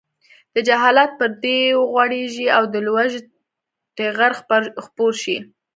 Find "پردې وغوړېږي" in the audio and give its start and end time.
1.19-2.47